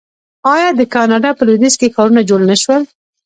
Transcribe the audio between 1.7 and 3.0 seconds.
کې ښارونه جوړ نشول؟